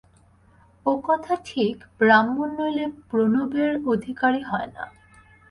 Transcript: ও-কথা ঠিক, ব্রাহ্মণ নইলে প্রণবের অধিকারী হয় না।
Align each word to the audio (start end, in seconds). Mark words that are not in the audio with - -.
ও-কথা 0.85 1.33
ঠিক, 1.45 1.75
ব্রাহ্মণ 1.97 2.49
নইলে 2.57 2.85
প্রণবের 3.09 3.71
অধিকারী 3.85 4.41
হয় 4.41 4.69
না। 4.73 4.83